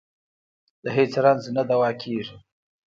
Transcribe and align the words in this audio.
د 0.83 0.85
هېڅ 0.97 1.11
رنځ 1.23 1.43
نه 1.55 1.63
دوا 1.69 1.89
کېږي. 2.01 2.37